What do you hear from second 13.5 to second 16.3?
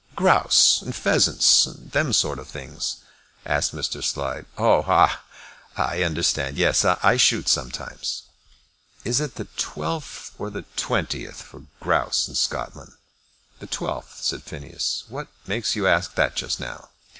"The 12th," said Phineas. "What makes you ask